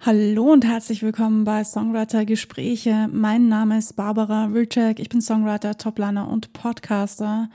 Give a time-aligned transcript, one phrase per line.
[0.00, 3.08] Hallo und herzlich willkommen bei Songwriter Gespräche.
[3.10, 4.98] Mein Name ist Barbara Wilczek.
[4.98, 7.48] Ich bin Songwriter, Topliner und Podcaster.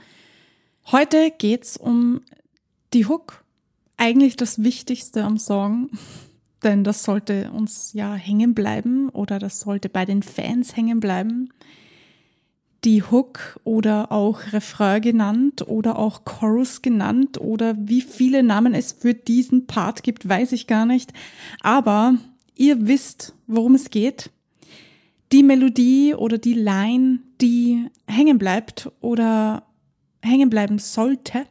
[0.90, 2.22] Heute geht's um
[2.92, 3.44] die Hook.
[3.96, 5.90] Eigentlich das Wichtigste am Song,
[6.64, 11.50] denn das sollte uns ja hängen bleiben oder das sollte bei den Fans hängen bleiben.
[12.82, 18.90] Die Hook oder auch Refrain genannt oder auch Chorus genannt oder wie viele Namen es
[18.90, 21.12] für diesen Part gibt, weiß ich gar nicht.
[21.60, 22.16] Aber
[22.60, 24.30] ihr wisst, worum es geht.
[25.32, 29.64] Die Melodie oder die Line, die hängen bleibt oder
[30.22, 31.46] hängen bleiben sollte,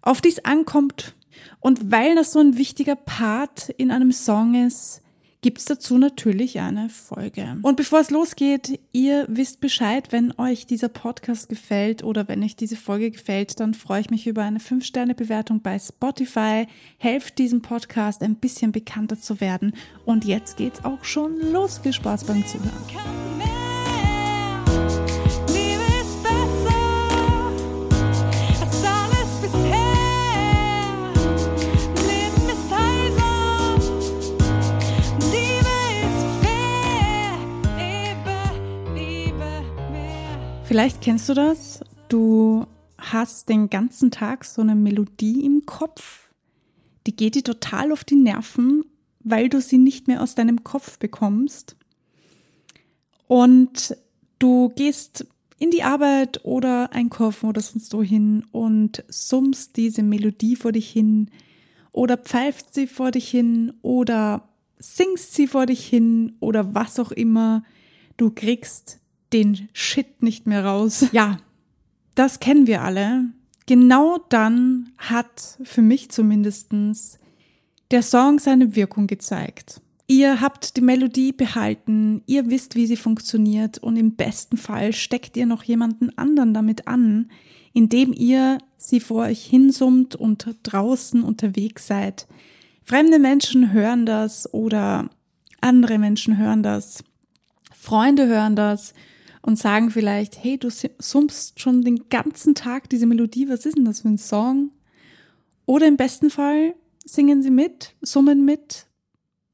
[0.00, 1.14] auf die es ankommt.
[1.60, 5.02] Und weil das so ein wichtiger Part in einem Song ist,
[5.46, 7.56] gibt es dazu natürlich eine Folge.
[7.62, 12.56] Und bevor es losgeht, ihr wisst Bescheid, wenn euch dieser Podcast gefällt oder wenn euch
[12.56, 16.66] diese Folge gefällt, dann freue ich mich über eine 5-Sterne-Bewertung bei Spotify.
[16.98, 19.74] Helft diesem Podcast ein bisschen bekannter zu werden.
[20.04, 21.78] Und jetzt geht's auch schon los.
[21.78, 23.15] Viel Spaß beim Zuhören.
[40.76, 41.80] Vielleicht kennst du das.
[42.10, 42.66] Du
[42.98, 46.28] hast den ganzen Tag so eine Melodie im Kopf.
[47.06, 48.84] Die geht dir total auf die Nerven,
[49.20, 51.76] weil du sie nicht mehr aus deinem Kopf bekommst.
[53.26, 53.96] Und
[54.38, 55.26] du gehst
[55.58, 61.30] in die Arbeit oder einkaufen oder sonst wohin und summst diese Melodie vor dich hin
[61.92, 64.46] oder pfeifst sie vor dich hin oder
[64.78, 67.62] singst sie vor dich hin oder was auch immer.
[68.18, 69.00] Du kriegst
[69.32, 71.06] den Shit nicht mehr raus.
[71.12, 71.38] Ja,
[72.14, 73.24] das kennen wir alle.
[73.66, 77.18] Genau dann hat für mich zumindestens
[77.90, 79.80] der Song seine Wirkung gezeigt.
[80.08, 85.36] Ihr habt die Melodie behalten, ihr wisst, wie sie funktioniert und im besten Fall steckt
[85.36, 87.30] ihr noch jemanden anderen damit an,
[87.72, 92.28] indem ihr sie vor euch hinsummt und draußen unterwegs seid.
[92.84, 95.10] Fremde Menschen hören das oder
[95.60, 97.02] andere Menschen hören das,
[97.74, 98.94] Freunde hören das
[99.46, 103.84] und sagen vielleicht, hey, du summst schon den ganzen Tag diese Melodie, was ist denn
[103.84, 104.72] das für ein Song?
[105.66, 106.74] Oder im besten Fall
[107.04, 108.86] singen sie mit, summen mit,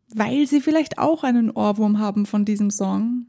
[0.08, 3.26] weil sie vielleicht auch einen Ohrwurm haben von diesem Song.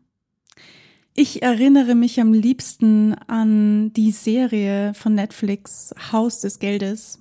[1.14, 7.20] Ich erinnere mich am liebsten an die Serie von Netflix Haus des Geldes,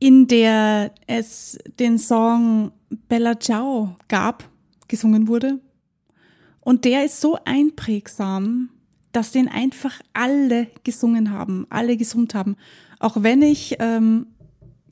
[0.00, 2.72] in der es den Song
[3.08, 4.50] Bella Ciao gab,
[4.88, 5.60] gesungen wurde
[6.62, 8.70] und der ist so einprägsam,
[9.12, 12.56] dass den einfach alle gesungen haben, alle gesummt haben.
[12.98, 14.26] Auch wenn ich ähm,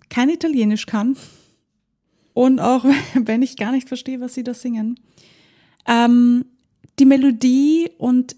[0.08, 1.16] kein Italienisch kann
[2.34, 2.84] und auch
[3.14, 4.98] wenn ich gar nicht verstehe, was sie da singen.
[5.86, 6.46] Ähm,
[6.98, 8.34] die Melodie und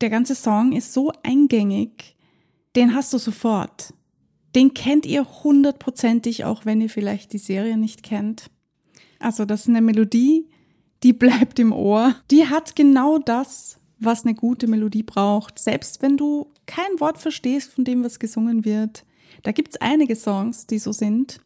[0.00, 2.16] der ganze Song ist so eingängig,
[2.76, 3.94] den hast du sofort.
[4.54, 8.50] Den kennt ihr hundertprozentig, auch wenn ihr vielleicht die Serie nicht kennt.
[9.18, 10.48] Also das ist eine Melodie,
[11.04, 12.16] die bleibt im Ohr.
[12.30, 15.58] Die hat genau das, was eine gute Melodie braucht.
[15.58, 19.04] Selbst wenn du kein Wort verstehst von dem, was gesungen wird.
[19.42, 21.40] Da gibt's einige Songs, die so sind.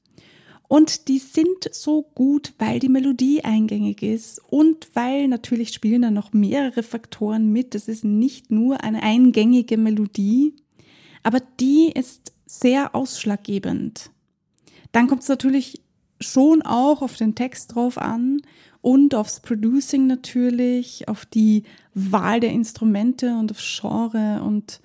[0.69, 6.11] Und die sind so gut, weil die Melodie eingängig ist und weil natürlich spielen da
[6.11, 7.75] noch mehrere Faktoren mit.
[7.75, 10.55] Es ist nicht nur eine eingängige Melodie,
[11.23, 14.11] aber die ist sehr ausschlaggebend.
[14.93, 15.81] Dann kommt es natürlich
[16.21, 18.43] schon auch auf den Text drauf an
[18.81, 21.65] und aufs Producing natürlich, auf die
[21.95, 24.81] Wahl der Instrumente und aufs Genre und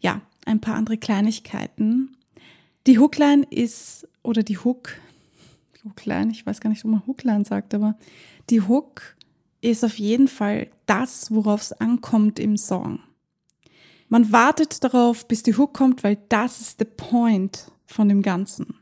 [0.00, 2.16] ja, ein paar andere Kleinigkeiten.
[2.86, 4.92] Die Hookline ist, oder die Hook,
[5.84, 7.96] Hookline, ich weiß gar nicht, ob man Hookline sagt, aber
[8.50, 9.16] die Hook
[9.60, 13.00] ist auf jeden Fall das, worauf es ankommt im Song.
[14.08, 18.79] Man wartet darauf, bis die Hook kommt, weil das ist der Point von dem Ganzen.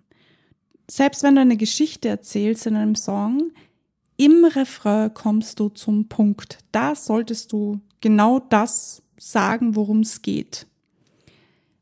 [0.90, 3.52] Selbst wenn du eine Geschichte erzählst in einem Song,
[4.16, 6.58] im Refrain kommst du zum Punkt.
[6.72, 10.66] Da solltest du genau das sagen, worum es geht.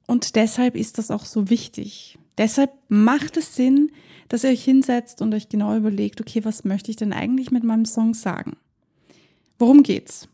[0.06, 2.18] Und deshalb ist das auch so wichtig.
[2.38, 3.90] Deshalb macht es Sinn,
[4.28, 7.64] dass ihr euch hinsetzt und euch genau überlegt, okay, was möchte ich denn eigentlich mit
[7.64, 8.56] meinem Song sagen?
[9.58, 10.28] Worum geht's?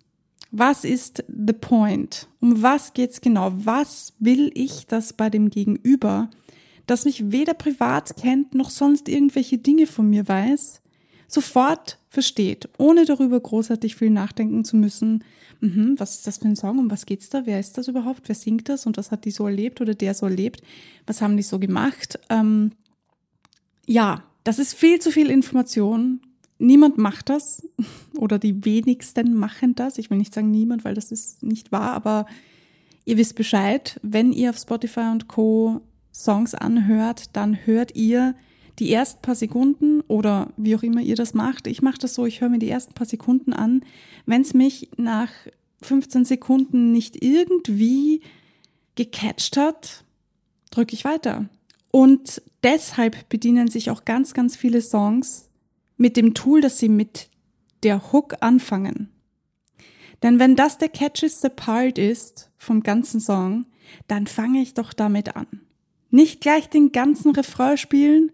[0.51, 2.29] Was ist the point?
[2.41, 3.53] Um was geht's genau?
[3.55, 6.29] Was will ich, dass bei dem Gegenüber,
[6.87, 10.81] das mich weder privat kennt noch sonst irgendwelche Dinge von mir weiß,
[11.29, 15.25] sofort versteht, ohne darüber großartig viel nachdenken zu müssen.
[15.61, 16.79] Mhm, was ist das für ein Song?
[16.79, 17.47] Um was geht's da?
[17.47, 18.23] Wer ist das überhaupt?
[18.27, 18.85] Wer singt das?
[18.85, 20.61] Und was hat die so erlebt oder der so erlebt?
[21.07, 22.19] Was haben die so gemacht?
[22.29, 22.73] Ähm,
[23.87, 26.21] ja, das ist viel zu viel Information.
[26.59, 27.67] Niemand macht das
[28.19, 29.99] oder die wenigsten machen das.
[29.99, 32.27] Ich will nicht sagen niemand, weil das ist nicht wahr, aber
[33.05, 33.99] ihr wisst Bescheid.
[34.03, 35.81] Wenn ihr auf Spotify und Co.
[36.13, 38.35] Songs anhört, dann hört ihr
[38.79, 41.67] die ersten paar Sekunden oder wie auch immer ihr das macht.
[41.67, 43.85] Ich mache das so, ich höre mir die ersten paar Sekunden an.
[44.27, 45.31] Wenn es mich nach
[45.83, 48.23] 15 Sekunden nicht irgendwie
[48.95, 50.05] gecatcht hat,
[50.71, 51.49] drücke ich weiter.
[51.91, 55.49] Und deshalb bedienen sich auch ganz, ganz viele Songs
[55.97, 57.29] mit dem Tool, dass sie mit
[57.83, 59.09] der Hook anfangen.
[60.23, 63.67] Denn wenn das der catchieste Part ist vom ganzen Song,
[64.09, 65.47] dann fange ich doch damit an.
[66.13, 68.31] Nicht gleich den ganzen Refrain spielen,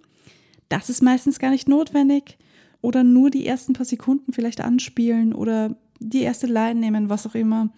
[0.68, 2.36] das ist meistens gar nicht notwendig.
[2.80, 7.34] Oder nur die ersten paar Sekunden vielleicht anspielen oder die erste Line nehmen, was auch
[7.34, 7.70] immer.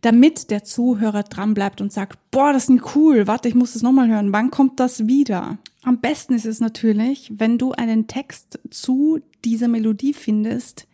[0.00, 3.82] Damit der Zuhörer dran bleibt und sagt, boah, das ist cool, warte, ich muss das
[3.82, 4.32] nochmal hören.
[4.32, 5.58] Wann kommt das wieder?
[5.82, 10.86] Am besten ist es natürlich, wenn du einen Text zu dieser Melodie findest,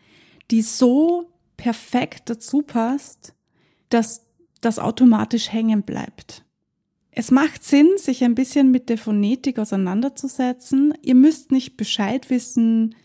[0.51, 3.35] die so perfekt dazu passt,
[3.89, 4.27] dass
[4.61, 6.44] das automatisch hängen bleibt.
[7.17, 10.95] Es macht Sinn, sich ein bisschen mit der Phonetik auseinanderzusetzen.
[11.01, 12.97] Ihr müsst nicht Bescheid wissen,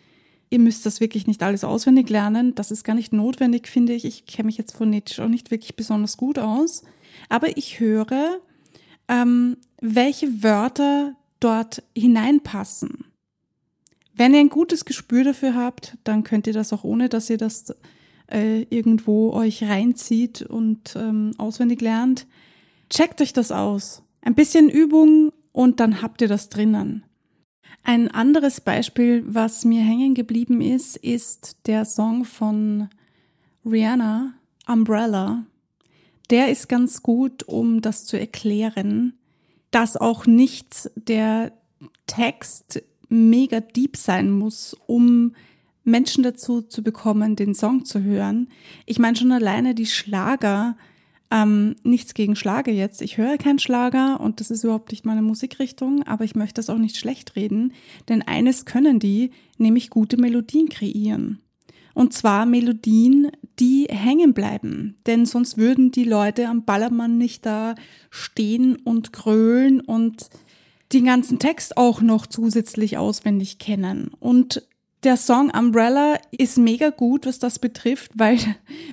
[0.50, 2.56] ihr müsst das wirklich nicht alles auswendig lernen.
[2.56, 4.06] Das ist gar nicht notwendig, finde ich.
[4.06, 6.82] Ich kenne mich jetzt phonetisch auch nicht wirklich besonders gut aus.
[7.30, 8.40] Aber ich höre,
[9.08, 13.06] ähm, welche Wörter dort hineinpassen.
[14.16, 17.38] Wenn ihr ein gutes Gespür dafür habt, dann könnt ihr das auch ohne, dass ihr
[17.38, 17.76] das
[18.32, 22.26] äh, irgendwo euch reinzieht und ähm, auswendig lernt.
[22.90, 24.04] Checkt euch das aus.
[24.22, 27.04] Ein bisschen Übung und dann habt ihr das drinnen.
[27.84, 32.90] Ein anderes Beispiel, was mir hängen geblieben ist, ist der Song von
[33.66, 34.34] Rihanna,
[34.68, 35.46] Umbrella.
[36.30, 39.14] Der ist ganz gut, um das zu erklären
[39.72, 41.52] dass auch nicht der
[42.08, 45.36] Text mega deep sein muss, um
[45.84, 48.50] Menschen dazu zu bekommen, den Song zu hören.
[48.86, 50.78] Ich meine schon alleine die Schlager,
[51.32, 53.02] ähm, nichts gegen Schlager jetzt.
[53.02, 56.70] Ich höre keinen Schlager und das ist überhaupt nicht meine Musikrichtung, aber ich möchte das
[56.70, 57.74] auch nicht schlecht reden,
[58.08, 61.40] denn eines können die, nämlich gute Melodien kreieren.
[61.94, 64.96] Und zwar Melodien, die hängen bleiben.
[65.06, 67.76] Denn sonst würden die Leute am Ballermann nicht da
[68.10, 70.30] stehen und grölen und
[70.94, 74.12] den ganzen Text auch noch zusätzlich auswendig kennen.
[74.20, 74.68] Und
[75.04, 78.38] der Song Umbrella ist mega gut, was das betrifft, weil,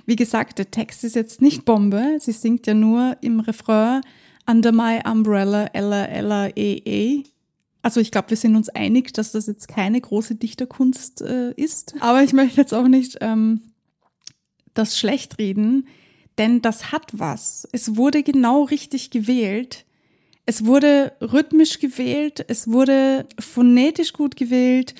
[0.06, 2.18] wie gesagt, der Text ist jetzt nicht Bombe.
[2.20, 4.02] Sie singt ja nur im Refrain
[4.48, 7.24] Under my umbrella, Ella, Ella, E, E.
[7.82, 11.94] Also ich glaube, wir sind uns einig, dass das jetzt keine große Dichterkunst äh, ist.
[12.00, 13.62] Aber ich möchte jetzt auch nicht ähm,
[14.74, 15.88] das schlecht reden,
[16.38, 17.68] denn das hat was.
[17.72, 19.84] Es wurde genau richtig gewählt.
[20.46, 24.94] Es wurde rhythmisch gewählt, es wurde phonetisch gut gewählt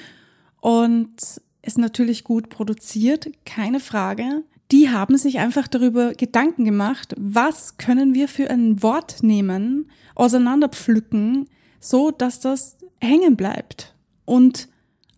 [0.60, 1.14] und
[1.62, 4.44] ist natürlich gut produziert, keine Frage.
[4.70, 11.48] Die haben sich einfach darüber Gedanken gemacht, was können wir für ein Wort nehmen, auseinanderpflücken,
[11.80, 13.94] so dass das hängen bleibt.
[14.24, 14.68] Und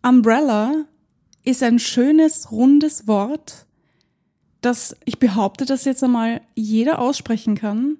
[0.02, 0.84] Umbrella
[1.44, 3.66] ist ein schönes, rundes Wort,
[4.60, 7.98] das ich behaupte, dass jetzt einmal jeder aussprechen kann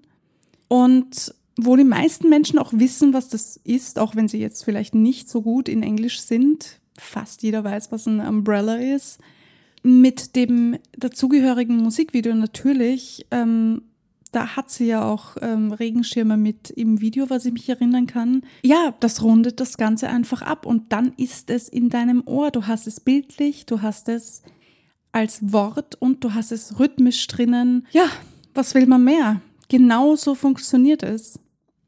[0.69, 4.95] und wo die meisten Menschen auch wissen, was das ist, auch wenn sie jetzt vielleicht
[4.95, 6.81] nicht so gut in Englisch sind.
[6.99, 9.19] Fast jeder weiß, was ein Umbrella ist.
[9.83, 13.83] Mit dem dazugehörigen Musikvideo natürlich ähm,
[14.33, 18.43] da hat sie ja auch ähm, Regenschirme mit im Video, was ich mich erinnern kann.
[18.63, 22.51] Ja, das rundet das Ganze einfach ab und dann ist es in deinem Ohr.
[22.51, 24.43] Du hast es bildlich, du hast es
[25.13, 27.87] als Wort und du hast es rhythmisch drinnen.
[27.91, 28.07] Ja,
[28.55, 29.41] was will man mehr?
[29.69, 31.39] Genau so funktioniert es.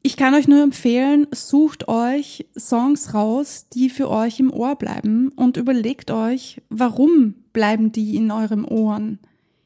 [0.03, 5.29] Ich kann euch nur empfehlen, sucht euch Songs raus, die für euch im Ohr bleiben
[5.35, 9.19] und überlegt euch, warum bleiben die in eurem Ohren,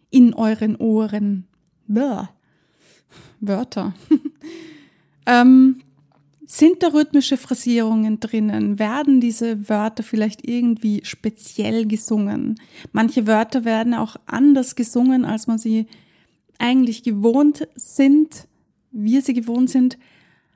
[0.10, 1.48] in euren Ohren.
[1.88, 2.32] Blah.
[3.40, 3.94] Wörter.
[5.26, 5.82] ähm,
[6.46, 8.78] sind da rhythmische Phrasierungen drinnen?
[8.78, 12.60] Werden diese Wörter vielleicht irgendwie speziell gesungen?
[12.92, 15.88] Manche Wörter werden auch anders gesungen, als man sie
[16.60, 18.48] eigentlich gewohnt sind,
[18.92, 19.98] wir sie gewohnt sind,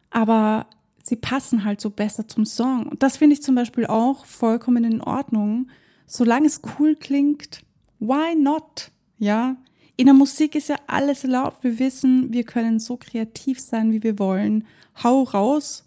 [0.09, 0.67] aber
[1.03, 2.87] sie passen halt so besser zum Song.
[2.87, 5.69] Und das finde ich zum Beispiel auch vollkommen in Ordnung.
[6.05, 7.61] Solange es cool klingt,
[7.99, 8.91] why not?
[9.17, 9.57] Ja,
[9.99, 11.61] in der Musik ist ja alles erlaubt.
[11.63, 14.65] Wir wissen, wir können so kreativ sein, wie wir wollen.
[15.03, 15.83] Hau raus,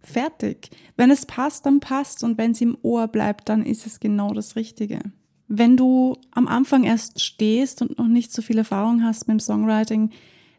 [0.00, 0.70] fertig.
[0.96, 4.32] Wenn es passt, dann passt und wenn es im Ohr bleibt, dann ist es genau
[4.32, 5.00] das Richtige.
[5.48, 9.40] Wenn du am Anfang erst stehst und noch nicht so viel Erfahrung hast mit dem
[9.40, 10.10] Songwriting,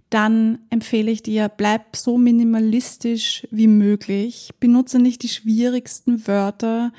[0.10, 4.50] dann empfehle ich dir, bleib so minimalistisch wie möglich.
[4.60, 6.92] Benutze nicht die schwierigsten Wörter,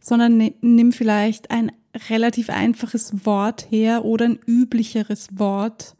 [0.00, 1.72] sondern nimm vielleicht ein
[2.10, 5.96] relativ einfaches Wort her oder ein üblicheres Wort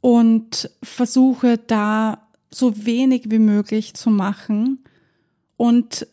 [0.00, 4.78] und versuche da so wenig wie möglich zu machen
[5.56, 6.06] und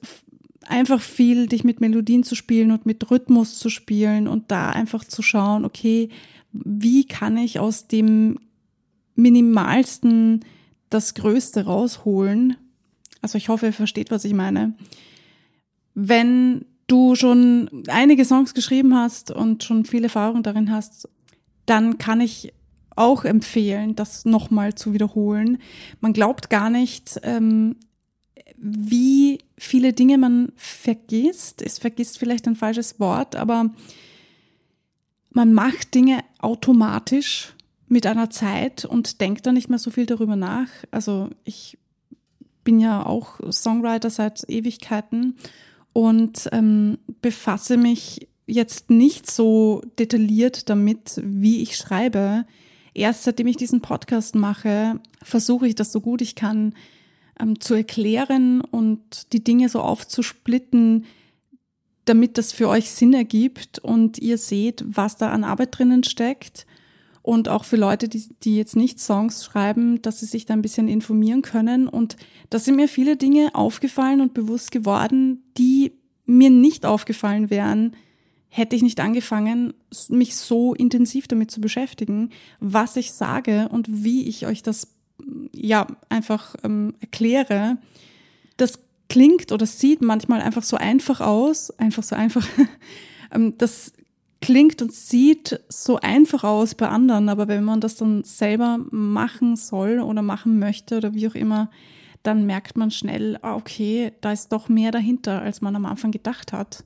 [0.67, 5.03] einfach viel dich mit Melodien zu spielen und mit Rhythmus zu spielen und da einfach
[5.03, 6.09] zu schauen, okay,
[6.51, 8.39] wie kann ich aus dem
[9.15, 10.45] minimalsten
[10.89, 12.57] das Größte rausholen?
[13.21, 14.75] Also ich hoffe, ihr versteht, was ich meine.
[15.93, 21.09] Wenn du schon einige Songs geschrieben hast und schon viel Erfahrung darin hast,
[21.65, 22.53] dann kann ich
[22.95, 25.57] auch empfehlen, das nochmal zu wiederholen.
[25.99, 27.75] Man glaubt gar nicht, ähm,
[28.57, 31.61] wie viele Dinge man vergisst.
[31.61, 33.71] Es vergisst vielleicht ein falsches Wort, aber
[35.31, 37.54] man macht Dinge automatisch
[37.87, 40.67] mit einer Zeit und denkt dann nicht mehr so viel darüber nach.
[40.91, 41.77] Also ich
[42.63, 45.37] bin ja auch Songwriter seit Ewigkeiten
[45.93, 52.45] und ähm, befasse mich jetzt nicht so detailliert damit, wie ich schreibe.
[52.93, 56.73] Erst seitdem ich diesen Podcast mache, versuche ich das so gut ich kann
[57.39, 61.05] ähm, zu erklären und die Dinge so aufzusplitten,
[62.05, 66.65] damit das für euch Sinn ergibt und ihr seht, was da an Arbeit drinnen steckt.
[67.25, 70.61] Und auch für Leute, die, die jetzt nicht Songs schreiben, dass sie sich da ein
[70.61, 71.87] bisschen informieren können.
[71.87, 72.17] Und
[72.51, 75.93] da sind mir viele Dinge aufgefallen und bewusst geworden, die
[76.25, 77.95] mir nicht aufgefallen wären,
[78.49, 79.73] hätte ich nicht angefangen,
[80.09, 82.29] mich so intensiv damit zu beschäftigen,
[82.59, 84.93] was ich sage und wie ich euch das
[85.51, 87.79] ja einfach ähm, erkläre,
[88.57, 88.77] das
[89.09, 92.47] klingt oder sieht manchmal einfach so einfach aus, einfach so einfach.
[93.31, 93.91] Ähm, das
[94.41, 99.55] klingt und sieht so einfach aus bei anderen, aber wenn man das dann selber machen
[99.55, 101.69] soll oder machen möchte oder wie auch immer,
[102.23, 106.11] dann merkt man schnell, ah, okay, da ist doch mehr dahinter, als man am Anfang
[106.11, 106.83] gedacht hat.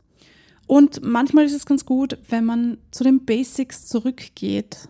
[0.68, 4.90] Und manchmal ist es ganz gut, wenn man zu den Basics zurückgeht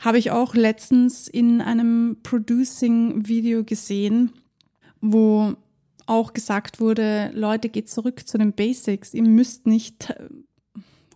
[0.00, 4.32] habe ich auch letztens in einem Producing-Video gesehen,
[5.02, 5.54] wo
[6.06, 9.14] auch gesagt wurde, Leute, geht zurück zu den Basics.
[9.14, 10.12] Ihr müsst nicht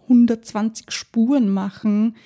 [0.05, 2.17] 120 Spuren machen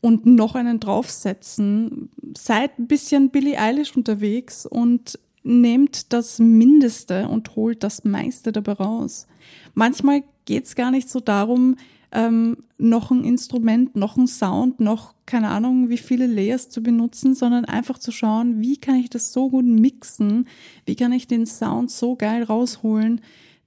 [0.00, 2.10] und noch einen draufsetzen.
[2.36, 8.72] Seid ein bisschen Billie Eilish unterwegs und nehmt das Mindeste und holt das meiste dabei
[8.72, 9.26] raus.
[9.74, 11.76] Manchmal geht es gar nicht so darum,
[12.12, 17.34] ähm, noch ein Instrument, noch ein Sound, noch keine Ahnung, wie viele Layers zu benutzen,
[17.34, 20.48] sondern einfach zu schauen, wie kann ich das so gut mixen,
[20.84, 23.20] wie kann ich den Sound so geil rausholen,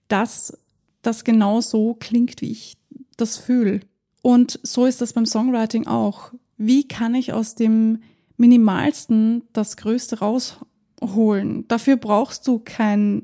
[0.08, 0.58] dass
[1.02, 2.78] das genau so klingt, wie ich
[3.22, 3.82] das fühle.
[4.22, 6.34] Und so ist das beim Songwriting auch.
[6.58, 8.00] Wie kann ich aus dem
[8.38, 11.68] Minimalsten das Größte rausholen?
[11.68, 13.24] Dafür brauchst du kein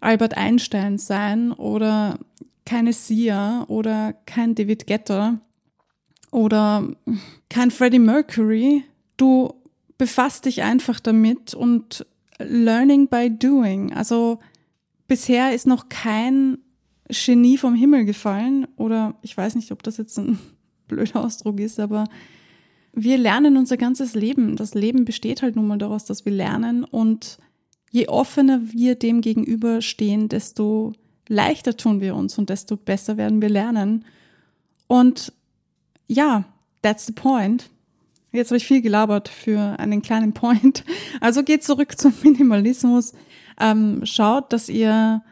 [0.00, 2.18] Albert Einstein sein oder
[2.64, 5.40] keine Sia oder kein David Getter
[6.30, 6.88] oder
[7.48, 8.84] kein Freddie Mercury.
[9.16, 9.52] Du
[9.98, 12.06] befasst dich einfach damit und
[12.38, 13.92] learning by doing.
[13.92, 14.38] Also
[15.08, 16.58] bisher ist noch kein
[17.10, 20.38] Genie vom Himmel gefallen oder ich weiß nicht, ob das jetzt ein
[20.88, 22.04] blöder Ausdruck ist, aber
[22.92, 24.56] wir lernen unser ganzes Leben.
[24.56, 27.38] Das Leben besteht halt nun mal daraus, dass wir lernen und
[27.90, 30.92] je offener wir dem gegenüberstehen, desto
[31.28, 34.04] leichter tun wir uns und desto besser werden wir lernen.
[34.86, 35.32] Und
[36.06, 36.44] ja,
[36.82, 37.70] that's the point.
[38.32, 40.84] Jetzt habe ich viel gelabert für einen kleinen Point.
[41.20, 43.12] Also geht zurück zum Minimalismus.
[43.60, 45.22] Ähm, schaut, dass ihr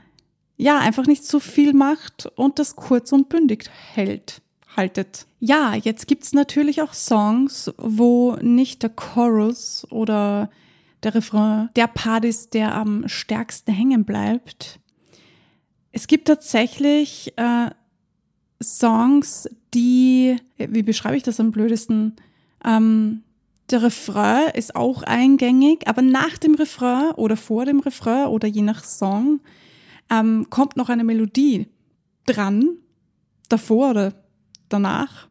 [0.59, 4.43] ja einfach nicht zu viel macht und das kurz und bündig hält,
[4.77, 5.27] haltet.
[5.41, 10.51] Ja, jetzt gibt's natürlich auch Songs, wo nicht der Chorus oder
[11.05, 14.81] der Refrain der Part ist, der am stärksten hängen bleibt.
[15.93, 17.71] Es gibt tatsächlich äh,
[18.61, 22.17] Songs, die, wie beschreibe ich das am blödesten?
[22.65, 23.23] Ähm,
[23.71, 28.63] der Refrain ist auch eingängig, aber nach dem Refrain oder vor dem Refrain oder je
[28.63, 29.41] nach Song
[30.11, 31.67] ähm, kommt noch eine Melodie
[32.27, 32.77] dran,
[33.49, 34.15] davor oder
[34.69, 35.29] danach.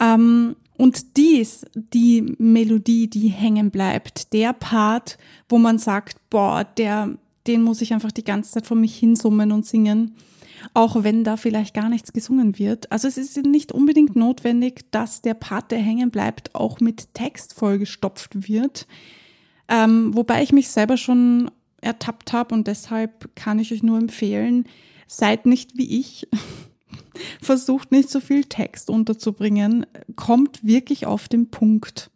[0.00, 5.18] Ähm, und dies, die Melodie, die hängen bleibt, der Part,
[5.48, 7.16] wo man sagt, boah, der
[7.46, 10.14] den muss ich einfach die ganze Zeit vor mich hinsummen und singen,
[10.74, 12.90] auch wenn da vielleicht gar nichts gesungen wird.
[12.92, 17.54] Also es ist nicht unbedingt notwendig, dass der Part, der hängen bleibt, auch mit Text
[17.54, 18.86] vollgestopft wird.
[19.68, 24.66] Ähm, wobei ich mich selber schon ertappt habe und deshalb kann ich euch nur empfehlen,
[25.06, 26.28] seid nicht wie ich.
[27.42, 29.86] Versucht nicht so viel Text unterzubringen.
[30.16, 32.10] Kommt wirklich auf den Punkt.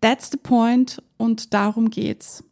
[0.00, 2.44] That's the point und darum geht's.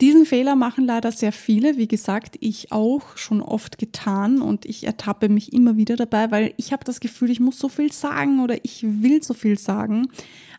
[0.00, 4.84] Diesen Fehler machen leider sehr viele, wie gesagt, ich auch schon oft getan und ich
[4.84, 8.40] ertappe mich immer wieder dabei, weil ich habe das Gefühl, ich muss so viel sagen
[8.40, 10.08] oder ich will so viel sagen.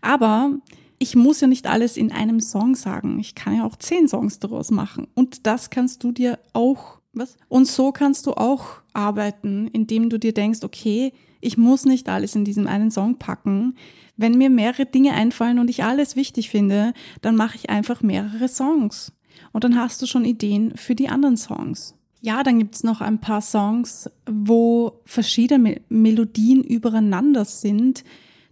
[0.01, 0.57] Aber
[0.99, 3.19] ich muss ja nicht alles in einem Song sagen.
[3.19, 5.07] Ich kann ja auch zehn Songs daraus machen.
[5.15, 7.37] Und das kannst du dir auch, was?
[7.47, 12.35] Und so kannst du auch arbeiten, indem du dir denkst, okay, ich muss nicht alles
[12.35, 13.75] in diesem einen Song packen.
[14.17, 18.49] Wenn mir mehrere Dinge einfallen und ich alles wichtig finde, dann mache ich einfach mehrere
[18.49, 19.13] Songs.
[19.53, 21.95] Und dann hast du schon Ideen für die anderen Songs.
[22.19, 28.03] Ja, dann gibt's noch ein paar Songs, wo verschiedene Melodien übereinander sind.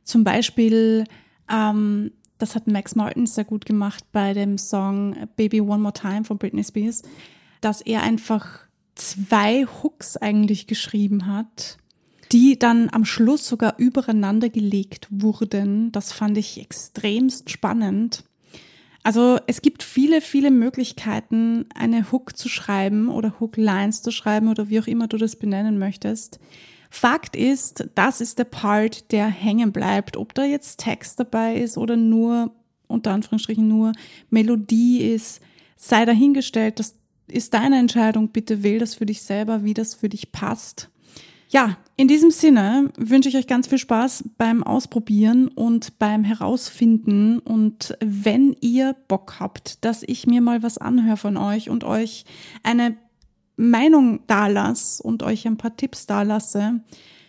[0.04, 1.04] Zum Beispiel
[1.52, 6.24] ähm, das hat Max Martin sehr gut gemacht bei dem Song Baby One More Time
[6.24, 7.02] von Britney Spears,
[7.62, 8.60] dass er einfach
[8.96, 11.78] zwei Hooks eigentlich geschrieben hat,
[12.32, 15.92] die dann am Schluss sogar übereinander gelegt wurden.
[15.92, 18.24] Das fand ich extremst spannend.
[19.04, 24.68] Also es gibt viele, viele Möglichkeiten, eine Hook zu schreiben oder Hooklines zu schreiben oder
[24.68, 26.40] wie auch immer du das benennen möchtest.
[26.90, 30.18] Fakt ist, das ist der Part, der hängen bleibt.
[30.18, 32.52] Ob da jetzt Text dabei ist oder nur,
[32.88, 33.92] unter Anführungsstrichen nur
[34.30, 35.42] Melodie ist,
[35.76, 36.80] sei dahingestellt.
[36.80, 36.96] Das
[37.28, 38.30] ist deine Entscheidung.
[38.30, 40.90] Bitte wähl das für dich selber, wie das für dich passt.
[41.50, 47.40] Ja, in diesem Sinne wünsche ich euch ganz viel Spaß beim Ausprobieren und beim Herausfinden.
[47.40, 52.26] Und wenn ihr Bock habt, dass ich mir mal was anhöre von euch und euch
[52.64, 52.98] eine
[53.58, 56.80] Meinung da lasse und euch ein paar Tipps da lasse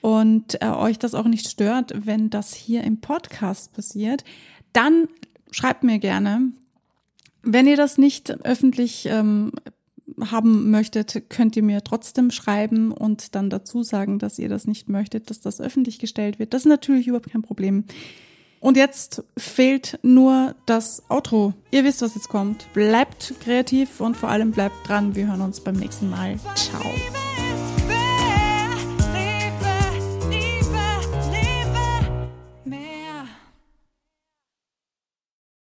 [0.01, 4.25] und äh, euch das auch nicht stört, wenn das hier im Podcast passiert,
[4.73, 5.09] dann
[5.51, 6.53] schreibt mir gerne.
[7.43, 9.53] Wenn ihr das nicht öffentlich ähm,
[10.21, 14.89] haben möchtet, könnt ihr mir trotzdem schreiben und dann dazu sagen, dass ihr das nicht
[14.89, 16.53] möchtet, dass das öffentlich gestellt wird.
[16.53, 17.85] Das ist natürlich überhaupt kein Problem.
[18.61, 21.55] Und jetzt fehlt nur das Outro.
[21.71, 22.73] Ihr wisst, was jetzt kommt.
[22.73, 25.15] Bleibt kreativ und vor allem bleibt dran.
[25.15, 26.39] Wir hören uns beim nächsten Mal.
[26.55, 26.83] Ciao.